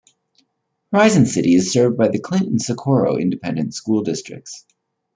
[0.91, 4.65] Horizon City is served by the Clint and Socorro Independent School Districts.